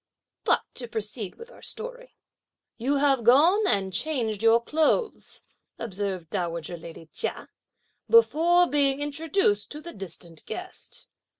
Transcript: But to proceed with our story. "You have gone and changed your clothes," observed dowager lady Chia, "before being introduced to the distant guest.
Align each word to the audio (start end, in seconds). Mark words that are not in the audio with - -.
But 0.45 0.63
to 0.73 0.87
proceed 0.87 1.35
with 1.35 1.51
our 1.51 1.61
story. 1.61 2.15
"You 2.79 2.95
have 2.95 3.23
gone 3.23 3.67
and 3.67 3.93
changed 3.93 4.41
your 4.41 4.59
clothes," 4.59 5.43
observed 5.77 6.31
dowager 6.31 6.75
lady 6.75 7.05
Chia, 7.13 7.49
"before 8.09 8.65
being 8.65 8.99
introduced 8.99 9.69
to 9.73 9.79
the 9.79 9.93
distant 9.93 10.43
guest. 10.47 11.07